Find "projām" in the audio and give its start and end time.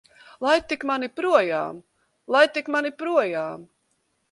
1.19-1.83, 3.05-3.71